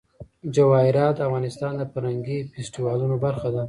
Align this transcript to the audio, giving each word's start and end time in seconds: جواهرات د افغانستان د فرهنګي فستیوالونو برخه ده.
جواهرات 0.55 1.13
د 1.17 1.21
افغانستان 1.29 1.73
د 1.77 1.81
فرهنګي 1.93 2.39
فستیوالونو 2.53 3.15
برخه 3.25 3.47
ده. 3.53 3.59